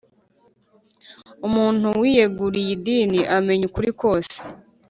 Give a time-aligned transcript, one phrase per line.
[1.47, 4.35] Umuntu wiyeguriye idini amenya ukuri kose